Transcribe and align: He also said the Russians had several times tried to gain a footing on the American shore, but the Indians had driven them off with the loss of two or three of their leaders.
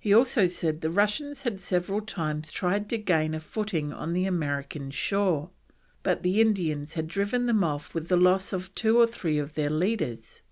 He 0.00 0.12
also 0.12 0.48
said 0.48 0.80
the 0.80 0.90
Russians 0.90 1.44
had 1.44 1.60
several 1.60 2.00
times 2.00 2.50
tried 2.50 2.90
to 2.90 2.98
gain 2.98 3.32
a 3.32 3.38
footing 3.38 3.92
on 3.92 4.12
the 4.12 4.24
American 4.24 4.90
shore, 4.90 5.50
but 6.02 6.24
the 6.24 6.40
Indians 6.40 6.94
had 6.94 7.06
driven 7.06 7.46
them 7.46 7.62
off 7.62 7.94
with 7.94 8.08
the 8.08 8.16
loss 8.16 8.52
of 8.52 8.74
two 8.74 8.98
or 8.98 9.06
three 9.06 9.38
of 9.38 9.54
their 9.54 9.70
leaders. 9.70 10.42